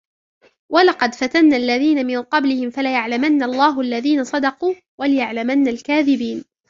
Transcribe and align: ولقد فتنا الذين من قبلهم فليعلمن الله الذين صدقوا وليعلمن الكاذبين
ولقد 0.71 1.15
فتنا 1.15 1.57
الذين 1.57 2.05
من 2.05 2.21
قبلهم 2.21 2.69
فليعلمن 2.69 3.43
الله 3.43 3.79
الذين 3.81 4.23
صدقوا 4.23 4.73
وليعلمن 4.99 5.67
الكاذبين 5.67 6.45